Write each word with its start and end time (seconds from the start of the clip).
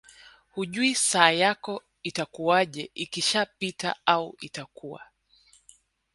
hujui 0.51 0.95
sasa 0.95 1.31
yako 1.31 1.83
itakuwaje 2.03 2.91
ikishapita 2.93 3.95
au 4.05 4.37
itakuwa 4.41 5.01